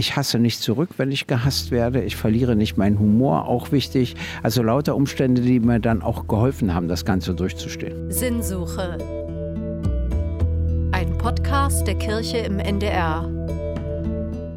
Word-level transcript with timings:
Ich 0.00 0.16
hasse 0.16 0.38
nicht 0.38 0.62
zurück, 0.62 0.88
wenn 0.96 1.12
ich 1.12 1.26
gehasst 1.26 1.70
werde. 1.70 2.02
Ich 2.02 2.16
verliere 2.16 2.56
nicht 2.56 2.78
meinen 2.78 2.98
Humor, 2.98 3.46
auch 3.46 3.70
wichtig. 3.70 4.16
Also 4.42 4.62
lauter 4.62 4.96
Umstände, 4.96 5.42
die 5.42 5.60
mir 5.60 5.78
dann 5.78 6.00
auch 6.00 6.26
geholfen 6.26 6.72
haben, 6.72 6.88
das 6.88 7.04
Ganze 7.04 7.34
durchzustehen. 7.34 8.10
Sinnsuche. 8.10 8.96
Ein 10.92 11.18
Podcast 11.18 11.86
der 11.86 11.96
Kirche 11.96 12.38
im 12.38 12.58
NDR. 12.58 13.28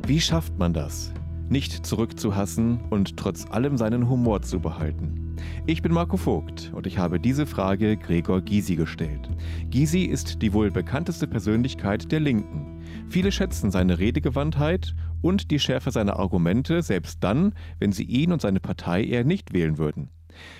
Wie 0.07 0.21
schafft 0.21 0.57
man 0.57 0.71
das? 0.71 1.11
Nicht 1.49 1.85
zurückzuhassen 1.85 2.79
und 2.89 3.17
trotz 3.17 3.45
allem 3.51 3.75
seinen 3.75 4.07
Humor 4.07 4.43
zu 4.43 4.61
behalten. 4.61 5.35
Ich 5.65 5.81
bin 5.81 5.91
Marco 5.91 6.15
Vogt 6.15 6.71
und 6.73 6.87
ich 6.87 6.99
habe 6.99 7.19
diese 7.19 7.45
Frage 7.45 7.97
Gregor 7.97 8.39
Gysi 8.39 8.77
gestellt. 8.77 9.29
Gysi 9.69 10.03
ist 10.03 10.41
die 10.41 10.53
wohl 10.53 10.71
bekannteste 10.71 11.27
Persönlichkeit 11.27 12.13
der 12.13 12.21
Linken. 12.21 12.72
Viele 13.09 13.31
schätzen 13.31 13.69
seine 13.69 13.99
Redegewandtheit 13.99 14.95
und 15.21 15.51
die 15.51 15.59
Schärfe 15.59 15.91
seiner 15.91 16.17
Argumente, 16.17 16.81
selbst 16.81 17.23
dann, 17.23 17.53
wenn 17.79 17.91
sie 17.91 18.03
ihn 18.03 18.31
und 18.31 18.41
seine 18.41 18.59
Partei 18.59 19.03
eher 19.03 19.23
nicht 19.23 19.53
wählen 19.53 19.77
würden. 19.77 20.09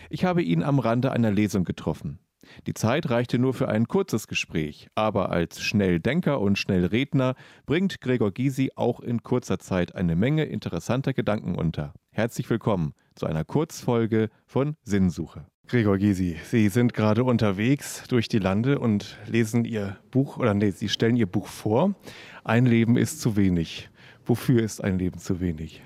Ich 0.10 0.24
habe 0.24 0.44
ihn 0.44 0.64
am 0.64 0.80
Rande 0.80 1.12
einer 1.12 1.32
Lesung 1.32 1.64
getroffen. 1.64 2.20
Die 2.68 2.74
Zeit 2.74 3.10
reichte 3.10 3.40
nur 3.40 3.54
für 3.54 3.70
ein 3.70 3.88
kurzes 3.88 4.28
Gespräch, 4.28 4.88
aber 4.96 5.30
als 5.32 5.62
Schnelldenker 5.62 6.40
und 6.42 6.58
Schnellredner 6.58 7.36
bringt 7.66 8.02
Gregor 8.02 8.32
Gysi 8.32 8.72
auch 8.76 9.00
in 9.00 9.24
kurzer 9.24 9.60
Zeit 9.60 9.96
eine 9.96 10.16
Menge 10.16 10.46
interessanter 10.46 11.14
Gedanken 11.14 11.56
unter. 11.56 11.94
Herzlich 12.12 12.50
willkommen 12.50 12.94
zu 13.16 13.26
einer 13.26 13.46
Kurzfolge 13.46 14.30
von 14.46 14.76
Sinnsuche. 14.84 15.46
Gregor 15.68 15.98
Gysi, 15.98 16.38
Sie 16.44 16.70
sind 16.70 16.94
gerade 16.94 17.24
unterwegs 17.24 18.04
durch 18.08 18.28
die 18.28 18.40
Lande 18.40 18.80
und 18.80 19.18
lesen 19.28 19.66
Ihr 19.66 19.98
Buch, 20.12 20.38
oder 20.38 20.54
nee, 20.54 20.72
Sie 20.72 20.90
stellen 20.90 21.16
Ihr 21.16 21.26
Buch 21.26 21.48
vor. 21.48 21.96
Ein 22.44 22.66
Leben 22.66 22.98
ist 22.98 23.22
zu 23.22 23.36
wenig. 23.36 23.90
Wofür 24.26 24.62
ist 24.62 24.84
ein 24.84 25.00
Leben 25.00 25.18
zu 25.20 25.40
wenig? 25.40 25.82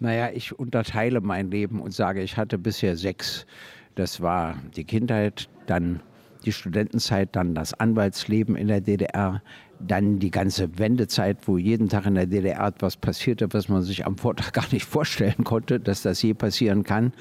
Naja, 0.00 0.30
ich 0.34 0.58
unterteile 0.58 1.20
mein 1.20 1.50
Leben 1.50 1.80
und 1.80 1.94
sage, 1.94 2.22
ich 2.22 2.36
hatte 2.36 2.58
bisher 2.58 2.96
sechs. 2.96 3.46
Das 3.94 4.20
war 4.20 4.56
die 4.76 4.84
Kindheit, 4.84 5.48
dann 5.66 6.00
die 6.44 6.52
Studentenzeit, 6.52 7.34
dann 7.36 7.54
das 7.54 7.72
Anwaltsleben 7.74 8.56
in 8.56 8.66
der 8.66 8.80
DDR, 8.80 9.42
dann 9.86 10.18
die 10.18 10.30
ganze 10.30 10.78
Wendezeit, 10.78 11.38
wo 11.46 11.58
jeden 11.58 11.88
Tag 11.88 12.06
in 12.06 12.14
der 12.14 12.26
DDR 12.26 12.66
etwas 12.66 12.96
passierte, 12.96 13.52
was 13.52 13.68
man 13.68 13.82
sich 13.82 14.06
am 14.06 14.16
Vortag 14.16 14.52
gar 14.52 14.66
nicht 14.72 14.84
vorstellen 14.84 15.44
konnte, 15.44 15.80
dass 15.80 16.02
das 16.02 16.22
je 16.22 16.34
passieren 16.34 16.84
kann. 16.84 17.12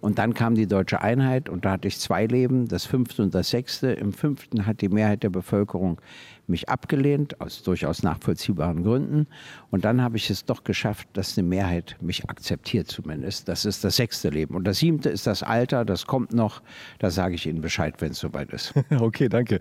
Und 0.00 0.18
dann 0.18 0.34
kam 0.34 0.54
die 0.54 0.66
deutsche 0.66 1.00
Einheit 1.00 1.48
und 1.48 1.64
da 1.64 1.72
hatte 1.72 1.88
ich 1.88 1.98
zwei 1.98 2.26
Leben, 2.26 2.68
das 2.68 2.84
fünfte 2.84 3.22
und 3.22 3.34
das 3.34 3.50
sechste. 3.50 3.92
Im 3.92 4.12
fünften 4.12 4.66
hat 4.66 4.80
die 4.80 4.88
Mehrheit 4.88 5.22
der 5.22 5.30
Bevölkerung 5.30 6.00
mich 6.48 6.68
abgelehnt, 6.68 7.40
aus 7.40 7.62
durchaus 7.62 8.02
nachvollziehbaren 8.02 8.82
Gründen. 8.82 9.26
Und 9.70 9.84
dann 9.84 10.00
habe 10.02 10.16
ich 10.16 10.30
es 10.30 10.44
doch 10.44 10.64
geschafft, 10.64 11.08
dass 11.12 11.36
eine 11.36 11.46
Mehrheit 11.46 11.96
mich 12.00 12.28
akzeptiert 12.28 12.88
zumindest. 12.88 13.48
Das 13.48 13.64
ist 13.64 13.84
das 13.84 13.96
sechste 13.96 14.30
Leben. 14.30 14.54
Und 14.54 14.64
das 14.64 14.78
siebte 14.78 15.10
ist 15.10 15.26
das 15.26 15.42
Alter, 15.42 15.84
das 15.84 16.06
kommt 16.06 16.32
noch. 16.32 16.62
Da 16.98 17.10
sage 17.10 17.34
ich 17.34 17.46
Ihnen 17.46 17.60
Bescheid, 17.60 17.94
wenn 17.98 18.12
es 18.12 18.18
soweit 18.18 18.50
ist. 18.50 18.74
Okay, 18.98 19.28
danke. 19.28 19.60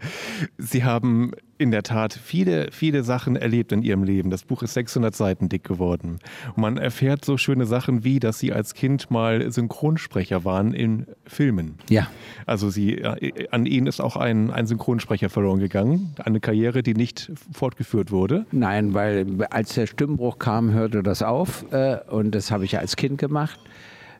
Sie 0.57 0.83
haben 0.83 1.31
in 1.57 1.71
der 1.71 1.83
Tat 1.83 2.13
viele, 2.13 2.71
viele 2.71 3.03
Sachen 3.03 3.35
erlebt 3.35 3.71
in 3.71 3.81
ihrem 3.81 4.03
Leben. 4.03 4.29
Das 4.29 4.43
Buch 4.43 4.63
ist 4.63 4.73
600 4.73 5.15
Seiten 5.15 5.49
dick 5.49 5.63
geworden. 5.63 6.19
Und 6.55 6.61
man 6.61 6.77
erfährt 6.77 7.25
so 7.25 7.37
schöne 7.37 7.65
Sachen 7.65 8.03
wie, 8.03 8.19
dass 8.19 8.39
sie 8.39 8.53
als 8.53 8.73
Kind 8.73 9.09
mal 9.09 9.51
Synchronsprecher 9.51 10.45
waren 10.45 10.73
in 10.73 11.07
Filmen. 11.25 11.75
Ja. 11.89 12.07
Also 12.45 12.69
sie, 12.69 12.99
äh, 12.99 13.47
an 13.51 13.65
ihnen 13.65 13.87
ist 13.87 13.99
auch 13.99 14.15
ein, 14.15 14.51
ein 14.51 14.67
Synchronsprecher 14.67 15.29
verloren 15.29 15.59
gegangen. 15.59 16.15
Eine 16.23 16.39
Karriere, 16.39 16.83
die 16.83 16.93
nicht 16.93 17.31
fortgeführt 17.51 18.11
wurde. 18.11 18.45
Nein, 18.51 18.93
weil 18.93 19.25
als 19.49 19.73
der 19.73 19.87
Stimmbruch 19.87 20.39
kam, 20.39 20.71
hörte 20.71 21.03
das 21.03 21.23
auf. 21.23 21.65
Äh, 21.71 21.97
und 22.09 22.31
das 22.31 22.51
habe 22.51 22.65
ich 22.65 22.73
ja 22.73 22.79
als 22.79 22.95
Kind 22.95 23.17
gemacht. 23.17 23.59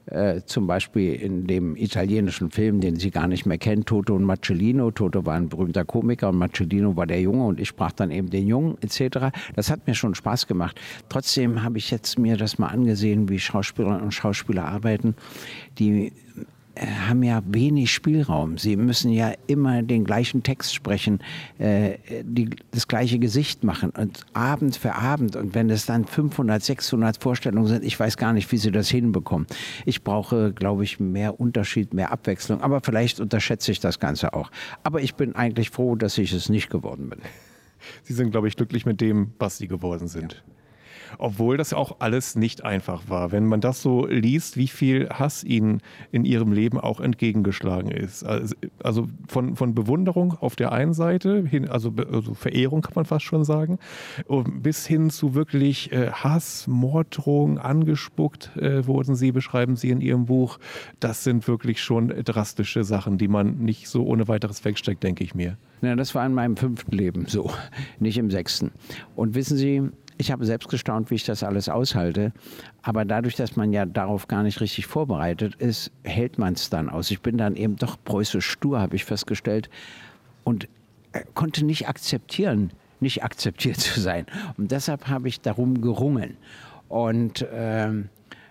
Äh, 0.08 0.44
zum 0.46 0.68
Beispiel 0.68 1.16
in 1.16 1.48
dem 1.48 1.76
italienischen 1.76 2.50
Film, 2.50 2.80
den 2.80 2.96
sie 2.96 3.12
gar 3.12 3.28
nicht 3.28 3.46
mehr 3.46 3.58
kennt, 3.58 3.88
Toto 3.88 4.16
und 4.16 4.24
Marcellino. 4.24 4.92
Toto 4.92 5.26
war 5.26 5.36
ein 5.36 5.50
berühmter 5.50 5.84
Komiker 5.84 6.30
und 6.30 6.38
Marcellino 6.38 6.96
war 6.96 7.06
der 7.06 7.20
Junge 7.20 7.46
und 7.46 7.60
ich 7.60 7.68
sprach 7.68 7.92
dann 7.92 8.10
eben 8.12 8.30
den 8.30 8.48
Jungen 8.48 8.78
etc. 8.82 9.36
Das 9.56 9.70
hat 9.70 9.86
mir 9.86 9.96
schon 9.96 10.16
Spaß 10.16 10.48
gemacht. 10.48 10.80
Trotzdem 11.10 11.62
habe 11.62 11.78
ich 11.78 11.92
jetzt 11.92 12.18
mir 12.18 12.38
das 12.38 12.58
mal 12.58 12.68
angesehen, 12.68 13.28
wie 13.28 13.38
Schauspielerinnen 13.38 14.02
und 14.02 14.14
Schauspieler 14.14 14.66
arbeiten, 14.66 15.14
die 15.78 16.14
haben 16.80 17.24
ja 17.24 17.42
wenig 17.46 17.92
Spielraum. 17.92 18.58
Sie 18.58 18.76
müssen 18.76 19.12
ja 19.12 19.34
immer 19.48 19.84
den 19.84 20.04
gleichen 20.04 20.44
Text 20.44 20.74
sprechen, 20.74 21.20
äh, 21.60 21.98
die, 22.24 22.50
das 22.72 22.88
gleiche 22.88 23.20
Gesicht 23.20 23.64
machen 23.64 23.92
und 23.92 24.26
Abend 24.34 24.76
für 24.76 24.96
Abend. 24.96 25.36
Und 25.36 25.56
wenn 25.56 25.70
es 25.70 25.86
dann 25.86 26.06
500, 26.06 26.64
600 26.64 27.22
Vorstellungen 27.22 27.68
sind, 27.68 27.84
ich 27.84 28.00
weiß 28.00 28.18
gar 28.18 28.34
nicht, 28.34 28.52
wie 28.52 28.58
sie 28.58 28.72
das 28.72 28.90
hinbekommen. 28.90 29.48
Ich 29.86 30.04
brauche, 30.04 30.54
glaube 30.54 30.84
ich, 30.84 31.00
mehr 31.00 31.40
Unterschied, 31.40 31.94
mehr 31.94 32.12
Abwechslung. 32.12 32.62
Aber 32.62 32.82
vielleicht 32.82 33.20
unterschätze 33.20 33.72
ich 33.72 33.80
das 33.80 34.00
Ganze 34.00 34.34
auch. 34.34 34.52
Aber 34.84 35.02
ich 35.02 35.16
bin 35.16 35.36
eigentlich 35.36 35.70
froh, 35.70 35.96
dass 35.96 36.18
ich 36.18 36.34
es 36.34 36.50
nicht 36.50 36.70
geworden 36.70 37.10
bin. 37.10 37.20
Sie 38.04 38.14
sind, 38.14 38.32
glaube 38.32 38.48
ich, 38.48 38.56
glücklich 38.56 38.86
mit 38.86 39.02
dem, 39.02 39.34
was 39.40 39.58
Sie 39.58 39.68
geworden 39.68 40.08
sind. 40.08 40.44
Ja 40.48 40.57
obwohl 41.18 41.58
das 41.58 41.74
auch 41.74 41.98
alles 42.00 42.36
nicht 42.36 42.64
einfach 42.64 43.04
war. 43.08 43.32
Wenn 43.32 43.46
man 43.46 43.62
das 43.62 43.82
so 43.82 44.06
liest, 44.06 44.58
wie 44.58 44.68
viel 44.68 45.10
Hass 45.10 45.44
ihnen 45.44 45.82
in 46.12 46.26
ihrem 46.26 46.52
Leben 46.52 46.80
auch 46.80 47.00
entgegengeschlagen 47.00 47.92
ist. 47.92 48.24
Also, 48.24 48.56
also 48.84 49.08
von, 49.28 49.56
von 49.56 49.74
Bewunderung 49.74 50.34
auf 50.40 50.56
der 50.56 50.72
einen 50.72 50.94
Seite, 50.94 51.44
hin, 51.46 51.68
also, 51.68 51.94
also, 52.12 52.34
Verehrung 52.34 52.82
kann 52.82 52.94
man 52.96 53.06
fast 53.06 53.26
schon 53.26 53.44
sagen, 53.44 53.80
bis 54.62 54.86
hin 54.86 55.10
zu 55.10 55.34
wirklich 55.34 55.92
äh, 55.92 56.12
Hass, 56.12 56.68
Morddrohungen, 56.68 57.58
angespuckt 57.58 58.56
äh, 58.58 58.86
wurden 58.88 59.16
sie, 59.16 59.32
beschreiben 59.32 59.76
sie 59.76 59.90
in 59.90 60.02
ihrem 60.02 60.26
Buch. 60.26 60.60
Das 61.00 61.24
sind 61.24 61.48
wirklich 61.48 61.82
schon 61.82 62.10
drastische 62.10 62.84
Sachen, 62.84 63.18
die 63.18 63.28
man 63.28 63.58
nicht 63.58 63.88
so 63.88 64.06
ohne 64.06 64.28
weiteres 64.28 64.64
wegsteckt, 64.66 65.04
denke 65.04 65.24
ich 65.24 65.36
mir. 65.36 65.58
Ja, 65.82 65.96
das 65.96 66.16
war 66.16 66.26
in 66.26 66.34
meinem 66.34 66.58
fünften 66.58 66.96
Leben 66.96 67.26
so, 67.28 67.52
nicht 68.00 68.18
im 68.18 68.32
sechsten. 68.32 68.72
Und 69.16 69.36
wissen 69.36 69.58
Sie, 69.58 69.84
ich 70.18 70.32
habe 70.32 70.46
selbst 70.46 70.70
gestaunt, 70.70 71.12
wie 71.12 71.16
ich 71.16 71.26
das 71.26 71.44
alles 71.44 71.70
aushalte. 71.70 72.32
Aber 72.82 73.06
dadurch, 73.06 73.36
dass 73.36 73.56
man 73.56 73.72
ja 73.72 73.86
darauf 73.86 74.28
gar 74.28 74.44
nicht 74.44 74.62
richtig 74.62 74.88
vorbereitet 74.88 75.56
ist, 75.56 75.92
hält 76.04 76.38
man 76.38 76.54
es 76.54 76.70
dann 76.70 76.90
aus. 76.90 77.12
Ich 77.12 77.22
bin 77.22 77.38
dann 77.38 77.56
eben 77.56 77.76
doch 77.76 77.98
preußisch 78.04 78.46
stur, 78.46 78.80
habe 78.80 78.96
ich 78.96 79.06
festgestellt. 79.06 79.70
Und 80.44 80.68
äh, 81.12 81.24
konnte 81.34 81.66
nicht 81.66 81.88
akzeptieren, 81.88 82.72
nicht 83.00 83.24
akzeptiert 83.24 83.78
zu 83.80 84.00
sein. 84.00 84.26
Und 84.58 84.72
deshalb 84.72 85.08
habe 85.08 85.28
ich 85.28 85.42
darum 85.42 85.82
gerungen. 85.82 86.38
Und 86.90 87.42
äh, 87.44 87.92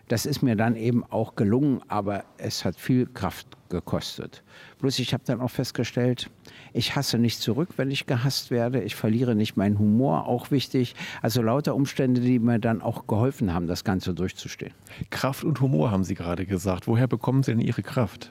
das 0.09 0.27
ist 0.27 0.43
mir 0.43 0.57
dann 0.57 0.77
eben 0.77 1.05
auch 1.05 1.35
gelungen, 1.35 1.81
aber 1.89 2.25
es 2.39 2.65
hat 2.65 2.77
viel 2.77 3.07
Kraft 3.07 3.56
gekostet. 3.69 4.43
Bloß 4.81 4.99
ich 4.99 5.13
habe 5.13 5.25
dann 5.27 5.41
auch 5.41 5.51
festgestellt, 5.51 6.31
ich 6.73 6.97
hasse 6.97 7.19
nicht 7.19 7.41
zurück, 7.41 7.71
wenn 7.77 7.91
ich 7.91 8.07
gehasst 8.07 8.51
werde. 8.51 8.83
Ich 8.83 8.95
verliere 8.95 9.35
nicht 9.35 9.57
meinen 9.57 9.79
Humor, 9.79 10.27
auch 10.27 10.51
wichtig. 10.51 10.95
Also 11.23 11.43
lauter 11.43 11.75
Umstände, 11.75 12.21
die 12.21 12.39
mir 12.39 12.59
dann 12.59 12.83
auch 12.83 13.07
geholfen 13.07 13.53
haben, 13.53 13.67
das 13.67 13.85
Ganze 13.85 14.15
durchzustehen. 14.15 14.73
Kraft 15.11 15.45
und 15.45 15.61
Humor 15.61 15.91
haben 15.91 16.05
Sie 16.05 16.15
gerade 16.15 16.47
gesagt. 16.47 16.87
Woher 16.87 17.07
bekommen 17.07 17.43
Sie 17.43 17.53
denn 17.53 17.61
Ihre 17.61 17.83
Kraft? 17.83 18.31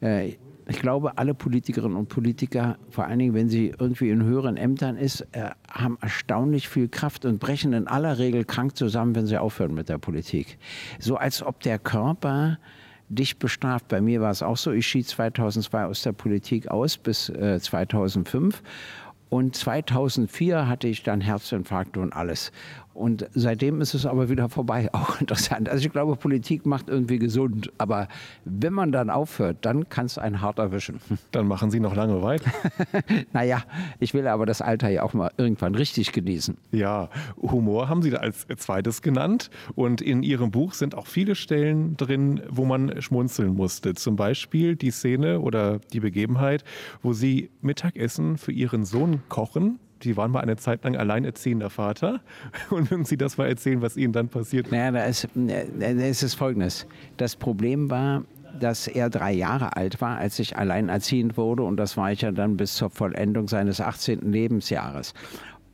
Äh, 0.00 0.36
ich 0.68 0.80
glaube, 0.80 1.18
alle 1.18 1.34
Politikerinnen 1.34 1.96
und 1.96 2.08
Politiker, 2.08 2.78
vor 2.90 3.06
allen 3.06 3.18
Dingen, 3.18 3.34
wenn 3.34 3.48
sie 3.48 3.74
irgendwie 3.78 4.10
in 4.10 4.22
höheren 4.22 4.56
Ämtern 4.56 4.96
ist, 4.96 5.22
äh, 5.32 5.50
haben 5.68 5.98
erstaunlich 6.00 6.68
viel 6.68 6.88
Kraft 6.88 7.24
und 7.24 7.40
brechen 7.40 7.72
in 7.72 7.88
aller 7.88 8.18
Regel 8.18 8.44
krank 8.44 8.76
zusammen, 8.76 9.14
wenn 9.14 9.26
sie 9.26 9.38
aufhören 9.38 9.74
mit 9.74 9.88
der 9.88 9.98
Politik. 9.98 10.58
So 11.00 11.16
als 11.16 11.42
ob 11.42 11.60
der 11.60 11.78
Körper 11.78 12.58
dich 13.14 13.38
bestraft. 13.38 13.88
Bei 13.88 14.00
mir 14.00 14.20
war 14.20 14.30
es 14.30 14.42
auch 14.42 14.56
so. 14.56 14.72
Ich 14.72 14.86
schied 14.86 15.06
2002 15.06 15.84
aus 15.84 16.02
der 16.02 16.12
Politik 16.12 16.68
aus 16.68 16.96
bis 16.96 17.28
äh, 17.28 17.60
2005. 17.60 18.62
Und 19.28 19.56
2004 19.56 20.68
hatte 20.68 20.88
ich 20.88 21.02
dann 21.02 21.22
Herzinfarkte 21.22 22.00
und 22.00 22.12
alles. 22.12 22.52
Und 22.94 23.28
seitdem 23.34 23.80
ist 23.80 23.94
es 23.94 24.06
aber 24.06 24.28
wieder 24.28 24.48
vorbei. 24.48 24.88
Auch 24.92 25.20
interessant. 25.20 25.68
Also 25.68 25.86
ich 25.86 25.92
glaube, 25.92 26.16
Politik 26.16 26.66
macht 26.66 26.88
irgendwie 26.88 27.18
gesund. 27.18 27.72
Aber 27.78 28.08
wenn 28.44 28.72
man 28.72 28.92
dann 28.92 29.10
aufhört, 29.10 29.58
dann 29.62 29.88
kann 29.88 30.06
es 30.06 30.18
einen 30.18 30.40
hart 30.40 30.58
erwischen. 30.58 31.00
Dann 31.32 31.46
machen 31.46 31.70
Sie 31.70 31.80
noch 31.80 31.94
lange 31.94 32.22
weiter. 32.22 32.50
naja, 33.32 33.62
ich 34.00 34.12
will 34.12 34.26
aber 34.26 34.44
das 34.44 34.60
Alter 34.60 34.88
ja 34.88 35.02
auch 35.02 35.14
mal 35.14 35.30
irgendwann 35.36 35.74
richtig 35.74 36.12
genießen. 36.12 36.56
Ja, 36.70 37.08
Humor 37.40 37.88
haben 37.88 38.02
Sie 38.02 38.10
da 38.10 38.18
als 38.18 38.46
zweites 38.56 39.02
genannt. 39.02 39.50
Und 39.74 40.00
in 40.00 40.22
Ihrem 40.22 40.50
Buch 40.50 40.74
sind 40.74 40.94
auch 40.94 41.06
viele 41.06 41.34
Stellen 41.34 41.96
drin, 41.96 42.42
wo 42.48 42.64
man 42.64 43.00
schmunzeln 43.00 43.54
musste. 43.54 43.94
Zum 43.94 44.16
Beispiel 44.16 44.76
die 44.76 44.90
Szene 44.90 45.40
oder 45.40 45.78
die 45.92 46.00
Begebenheit, 46.00 46.64
wo 47.02 47.12
Sie 47.12 47.50
Mittagessen 47.60 48.36
für 48.36 48.52
Ihren 48.52 48.84
Sohn 48.84 49.22
kochen 49.28 49.78
die 50.04 50.16
waren 50.16 50.30
mal 50.30 50.40
eine 50.40 50.56
Zeit 50.56 50.84
lang 50.84 50.96
alleinerziehender 50.96 51.70
Vater. 51.70 52.20
Und 52.70 52.90
wenn 52.90 53.04
Sie 53.04 53.16
das 53.16 53.38
mal 53.38 53.48
erzählen, 53.48 53.82
was 53.82 53.96
Ihnen 53.96 54.12
dann 54.12 54.28
passiert 54.28 54.70
Naja, 54.70 54.90
da 54.90 55.04
ist, 55.04 55.28
da 55.34 55.86
ist 55.86 56.22
es 56.22 56.34
folgendes. 56.34 56.86
Das 57.16 57.36
Problem 57.36 57.90
war, 57.90 58.24
dass 58.58 58.86
er 58.86 59.10
drei 59.10 59.32
Jahre 59.32 59.76
alt 59.76 60.00
war, 60.00 60.18
als 60.18 60.38
ich 60.38 60.56
alleinerziehend 60.56 61.36
wurde. 61.36 61.62
Und 61.62 61.76
das 61.76 61.96
war 61.96 62.12
ich 62.12 62.22
ja 62.22 62.32
dann 62.32 62.56
bis 62.56 62.74
zur 62.74 62.90
Vollendung 62.90 63.48
seines 63.48 63.80
18. 63.80 64.32
Lebensjahres. 64.32 65.14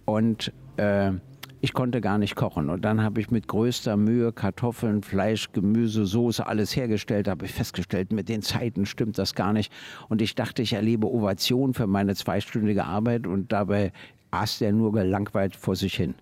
Und 0.04 0.52
äh, 0.76 1.12
ich 1.60 1.72
konnte 1.72 2.00
gar 2.00 2.18
nicht 2.18 2.36
kochen. 2.36 2.70
Und 2.70 2.84
dann 2.84 3.02
habe 3.02 3.20
ich 3.20 3.30
mit 3.30 3.48
größter 3.48 3.96
Mühe 3.96 4.32
Kartoffeln, 4.32 5.02
Fleisch, 5.02 5.50
Gemüse, 5.52 6.06
Soße, 6.06 6.46
alles 6.46 6.76
hergestellt. 6.76 7.26
Da 7.26 7.32
habe 7.32 7.46
ich 7.46 7.52
festgestellt, 7.52 8.12
mit 8.12 8.28
den 8.28 8.42
Zeiten 8.42 8.86
stimmt 8.86 9.18
das 9.18 9.34
gar 9.34 9.52
nicht. 9.52 9.72
Und 10.08 10.22
ich 10.22 10.34
dachte, 10.34 10.62
ich 10.62 10.74
erlebe 10.74 11.08
Ovation 11.08 11.74
für 11.74 11.86
meine 11.86 12.14
zweistündige 12.14 12.84
Arbeit 12.84 13.26
und 13.26 13.52
dabei 13.52 13.92
aß 14.30 14.58
der 14.58 14.72
nur 14.72 14.92
gelangweilt 14.92 15.56
vor 15.56 15.76
sich 15.76 15.94
hin. 15.94 16.14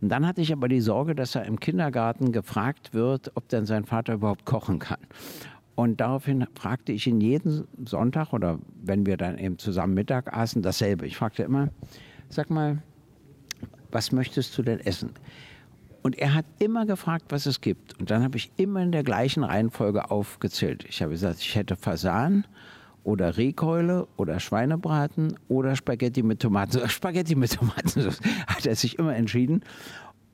Und 0.00 0.10
dann 0.10 0.26
hatte 0.26 0.40
ich 0.40 0.52
aber 0.52 0.68
die 0.68 0.80
Sorge, 0.80 1.14
dass 1.14 1.34
er 1.34 1.44
im 1.44 1.58
Kindergarten 1.58 2.32
gefragt 2.32 2.92
wird, 2.92 3.32
ob 3.34 3.48
denn 3.48 3.66
sein 3.66 3.84
Vater 3.84 4.14
überhaupt 4.14 4.44
kochen 4.44 4.78
kann. 4.78 5.00
Und 5.74 6.00
daraufhin 6.00 6.46
fragte 6.54 6.92
ich 6.92 7.06
ihn 7.06 7.20
jeden 7.20 7.66
Sonntag 7.84 8.32
oder 8.32 8.58
wenn 8.82 9.04
wir 9.04 9.16
dann 9.16 9.38
eben 9.38 9.58
zusammen 9.58 9.94
Mittag 9.94 10.34
aßen, 10.34 10.62
dasselbe. 10.62 11.06
Ich 11.06 11.16
fragte 11.16 11.42
immer, 11.42 11.68
sag 12.30 12.50
mal, 12.50 12.78
was 13.90 14.10
möchtest 14.10 14.56
du 14.56 14.62
denn 14.62 14.80
essen? 14.80 15.10
Und 16.02 16.18
er 16.18 16.34
hat 16.34 16.46
immer 16.60 16.86
gefragt, 16.86 17.26
was 17.30 17.46
es 17.46 17.60
gibt. 17.60 17.98
Und 17.98 18.10
dann 18.10 18.22
habe 18.22 18.36
ich 18.36 18.52
immer 18.56 18.80
in 18.82 18.92
der 18.92 19.02
gleichen 19.02 19.44
Reihenfolge 19.44 20.10
aufgezählt. 20.10 20.84
Ich 20.88 21.02
habe 21.02 21.10
gesagt, 21.12 21.40
ich 21.40 21.54
hätte 21.54 21.76
Fasan 21.76 22.46
oder 23.06 23.36
Rehkeule 23.36 24.08
oder 24.16 24.40
Schweinebraten 24.40 25.36
oder 25.48 25.76
Spaghetti 25.76 26.24
mit 26.24 26.40
Tomaten. 26.40 26.88
Spaghetti 26.88 27.36
mit 27.36 27.52
Tomaten 27.52 28.10
hat 28.48 28.66
er 28.66 28.74
sich 28.74 28.98
immer 28.98 29.14
entschieden. 29.14 29.62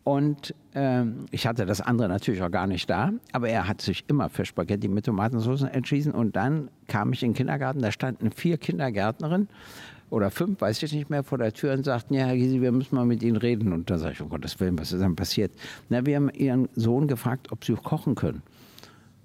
Und 0.05 0.55
ähm, 0.75 1.27
ich 1.31 1.47
hatte 1.47 1.67
das 1.67 1.81
andere 1.81 2.09
natürlich 2.09 2.43
auch 2.43 2.51
gar 2.51 2.67
nicht 2.67 2.89
da, 2.91 3.13
aber 3.33 3.51
er 3.51 3.69
hat 3.69 3.83
sich 3.83 4.05
immer 4.09 4.31
für 4.31 4.45
Spaghetti 4.45 4.89
mit 4.89 5.05
Tomatensauce 5.05 5.63
entschieden. 5.63 6.13
Und 6.13 6.35
dann 6.35 6.71
kam 6.89 7.13
ich 7.13 7.23
in 7.23 7.31
den 7.31 7.37
Kindergarten, 7.37 7.83
da 7.83 7.93
standen 7.93 8.33
vier 8.33 8.57
Kindergärtnerinnen 8.57 9.49
oder 10.09 10.31
fünf, 10.31 10.61
weiß 10.61 10.83
ich 10.83 10.93
nicht 10.95 11.11
mehr, 11.11 11.23
vor 11.23 11.39
der 11.39 11.53
Tür 11.53 11.75
und 11.75 11.85
sagten, 11.85 12.15
ja, 12.15 12.25
Herr 12.25 12.37
Gysi, 12.37 12.63
wir 12.63 12.73
müssen 12.73 12.97
mal 12.97 13.05
mit 13.05 13.23
Ihnen 13.23 13.37
reden. 13.37 13.73
Und 13.73 13.91
da 13.91 13.99
sage 13.99 14.15
ich, 14.15 14.23
um 14.23 14.31
Gottes 14.31 14.59
Willen, 14.61 14.79
was 14.79 14.93
ist 14.93 15.03
dann 15.03 15.15
passiert? 15.15 15.53
Na, 15.91 16.05
wir 16.07 16.17
haben 16.17 16.31
Ihren 16.31 16.71
Sohn 16.75 17.07
gefragt, 17.07 17.53
ob 17.53 17.65
Sie 17.65 17.75
kochen 17.75 18.15
können. 18.15 18.43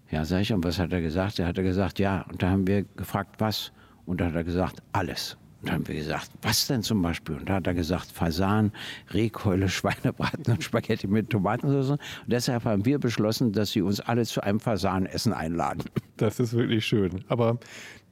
Ja, 0.10 0.24
sage 0.24 0.44
ich, 0.44 0.54
und 0.54 0.64
was 0.64 0.80
hat 0.80 0.94
er 0.94 1.02
gesagt? 1.02 1.40
Er 1.40 1.48
hat 1.48 1.56
gesagt, 1.56 2.00
ja. 2.00 2.26
Und 2.30 2.42
da 2.42 2.50
haben 2.50 2.66
wir 2.66 2.84
gefragt, 2.84 3.36
was? 3.40 3.72
Und 4.06 4.22
da 4.22 4.26
hat 4.26 4.36
er 4.36 4.44
gesagt, 4.44 4.82
alles. 4.94 5.38
Und 5.62 5.70
dann 5.70 5.76
haben 5.76 5.88
wir 5.88 5.96
gesagt, 5.96 6.32
was 6.44 6.68
denn 6.68 6.84
zum 6.84 7.02
Beispiel? 7.02 7.36
Und 7.36 7.50
da 7.50 7.56
hat 7.56 7.68
er 7.68 7.74
gesagt, 7.74 8.12
Fasan, 8.12 8.72
Rehkeule, 9.14 9.68
Schweinebraten 9.70 10.54
und 10.54 10.64
Spaghetti 10.64 11.08
mit 11.08 11.30
Tomatensauce. 11.30 11.92
Und 11.92 12.00
deshalb 12.28 12.64
haben 12.66 12.86
wir 12.86 13.00
beschlossen, 13.00 13.52
dass 13.52 13.72
sie 13.72 13.82
uns 13.82 14.00
alle 14.00 14.26
zu 14.26 14.42
einem 14.42 14.60
Fasanessen 14.60 15.34
einladen. 15.34 15.84
Das 16.18 16.40
ist 16.40 16.54
wirklich 16.54 16.86
schön. 16.86 17.24
Aber 17.28 17.60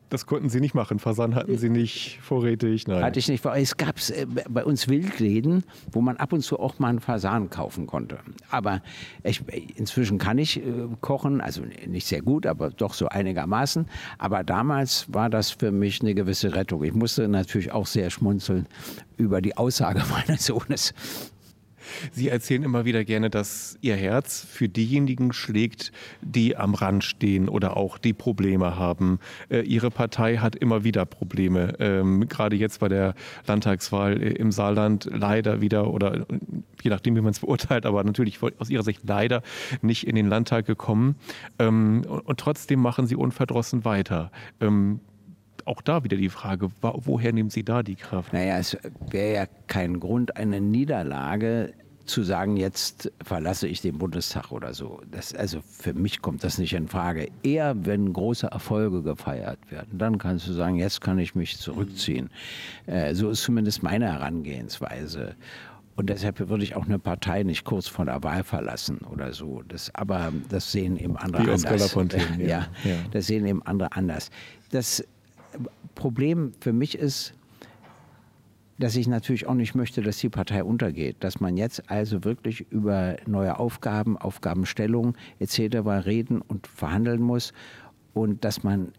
das 0.09 0.25
konnten 0.25 0.49
Sie 0.49 0.59
nicht 0.59 0.75
machen. 0.75 0.99
Fasan 0.99 1.35
hatten 1.35 1.57
Sie 1.57 1.69
nicht 1.69 2.19
vorrätig. 2.21 2.87
Nein. 2.87 3.03
Hatte 3.03 3.19
ich 3.19 3.27
nicht. 3.27 3.43
Es 3.45 3.77
gab 3.77 3.95
äh, 4.09 4.25
bei 4.49 4.63
uns 4.63 4.87
Wildläden, 4.87 5.63
wo 5.91 6.01
man 6.01 6.17
ab 6.17 6.33
und 6.33 6.41
zu 6.41 6.59
auch 6.59 6.79
mal 6.79 6.89
einen 6.89 6.99
Fasan 6.99 7.49
kaufen 7.49 7.87
konnte. 7.87 8.19
Aber 8.49 8.81
ich, 9.23 9.41
inzwischen 9.75 10.17
kann 10.17 10.37
ich 10.37 10.57
äh, 10.57 10.63
kochen, 11.01 11.41
also 11.41 11.63
nicht 11.87 12.07
sehr 12.07 12.21
gut, 12.21 12.45
aber 12.45 12.69
doch 12.69 12.93
so 12.93 13.07
einigermaßen. 13.07 13.87
Aber 14.17 14.43
damals 14.43 15.11
war 15.13 15.29
das 15.29 15.51
für 15.51 15.71
mich 15.71 16.01
eine 16.01 16.13
gewisse 16.13 16.55
Rettung. 16.55 16.83
Ich 16.83 16.93
musste 16.93 17.27
natürlich 17.27 17.71
auch 17.71 17.87
sehr 17.87 18.09
schmunzeln 18.09 18.67
über 19.17 19.41
die 19.41 19.57
Aussage 19.57 20.03
meines 20.09 20.45
Sohnes. 20.45 20.93
Sie 22.11 22.29
erzählen 22.29 22.63
immer 22.63 22.85
wieder 22.85 23.03
gerne, 23.03 23.29
dass 23.29 23.77
Ihr 23.81 23.95
Herz 23.95 24.45
für 24.49 24.69
diejenigen 24.69 25.33
schlägt, 25.33 25.91
die 26.21 26.55
am 26.57 26.73
Rand 26.73 27.03
stehen 27.03 27.49
oder 27.49 27.77
auch 27.77 27.97
die 27.97 28.13
Probleme 28.13 28.77
haben. 28.77 29.19
Äh, 29.49 29.61
Ihre 29.61 29.91
Partei 29.91 30.37
hat 30.37 30.55
immer 30.55 30.83
wieder 30.83 31.05
Probleme. 31.05 31.75
Ähm, 31.79 32.27
gerade 32.27 32.55
jetzt 32.55 32.79
bei 32.79 32.89
der 32.89 33.15
Landtagswahl 33.47 34.21
im 34.21 34.51
Saarland 34.51 35.09
leider 35.11 35.61
wieder 35.61 35.91
oder 35.91 36.25
je 36.81 36.89
nachdem, 36.89 37.15
wie 37.15 37.21
man 37.21 37.31
es 37.31 37.39
beurteilt, 37.39 37.85
aber 37.85 38.03
natürlich 38.03 38.39
aus 38.59 38.69
Ihrer 38.69 38.83
Sicht 38.83 39.01
leider 39.05 39.41
nicht 39.81 40.07
in 40.07 40.15
den 40.15 40.27
Landtag 40.27 40.65
gekommen. 40.65 41.15
Ähm, 41.59 42.05
und 42.25 42.39
trotzdem 42.39 42.79
machen 42.79 43.07
Sie 43.07 43.15
unverdrossen 43.15 43.85
weiter 43.85 44.31
ähm, 44.59 44.99
auch 45.65 45.81
da 45.81 46.03
wieder 46.03 46.17
die 46.17 46.29
Frage, 46.29 46.69
woher 46.81 47.33
nehmen 47.33 47.49
Sie 47.49 47.63
da 47.63 47.81
die 47.81 47.95
Kraft? 47.95 48.33
Naja, 48.33 48.59
es 48.59 48.77
wäre 49.09 49.33
ja 49.33 49.45
kein 49.67 49.99
Grund, 49.99 50.37
eine 50.37 50.61
Niederlage 50.61 51.73
zu 52.05 52.23
sagen, 52.23 52.57
jetzt 52.57 53.11
verlasse 53.23 53.67
ich 53.67 53.81
den 53.81 53.97
Bundestag 53.97 54.51
oder 54.51 54.73
so. 54.73 55.01
Das, 55.11 55.33
also 55.33 55.61
für 55.61 55.93
mich 55.93 56.21
kommt 56.21 56.43
das 56.43 56.57
nicht 56.57 56.73
in 56.73 56.87
Frage. 56.87 57.29
Eher, 57.43 57.75
wenn 57.85 58.13
große 58.13 58.47
Erfolge 58.47 59.01
gefeiert 59.01 59.59
werden, 59.69 59.97
dann 59.97 60.17
kannst 60.17 60.47
du 60.47 60.53
sagen, 60.53 60.75
jetzt 60.75 61.01
kann 61.01 61.19
ich 61.19 61.35
mich 61.35 61.57
zurückziehen. 61.57 62.29
Äh, 62.85 63.15
so 63.15 63.29
ist 63.29 63.43
zumindest 63.43 63.83
meine 63.83 64.11
Herangehensweise. 64.11 65.35
Und 65.95 66.09
deshalb 66.09 66.49
würde 66.49 66.63
ich 66.63 66.75
auch 66.75 66.85
eine 66.85 66.99
Partei 66.99 67.43
nicht 67.43 67.63
kurz 67.63 67.87
vor 67.87 68.05
der 68.05 68.21
Wahl 68.21 68.43
verlassen 68.43 68.99
oder 68.99 69.31
so. 69.33 69.63
Das, 69.67 69.93
aber 69.95 70.33
das 70.49 70.71
sehen 70.71 70.97
eben 70.97 71.15
andere 71.17 71.45
Wie 71.45 71.51
anders. 71.51 71.95
Ja. 72.37 72.45
Ja, 72.45 72.67
ja, 72.83 72.95
das 73.11 73.27
sehen 73.27 73.45
eben 73.45 73.63
andere 73.63 73.93
anders. 73.93 74.29
Das 74.71 75.03
Problem 75.95 76.51
für 76.59 76.73
mich 76.73 76.97
ist, 76.97 77.33
dass 78.77 78.95
ich 78.95 79.07
natürlich 79.07 79.47
auch 79.47 79.53
nicht 79.53 79.75
möchte, 79.75 80.01
dass 80.01 80.17
die 80.17 80.29
Partei 80.29 80.63
untergeht. 80.63 81.17
Dass 81.19 81.39
man 81.39 81.57
jetzt 81.57 81.89
also 81.89 82.23
wirklich 82.23 82.65
über 82.71 83.17
neue 83.25 83.57
Aufgaben, 83.57 84.17
Aufgabenstellungen 84.17 85.15
etc. 85.39 85.77
reden 86.05 86.41
und 86.41 86.67
verhandeln 86.67 87.21
muss 87.21 87.53
und 88.13 88.43
dass 88.43 88.63
man 88.63 88.91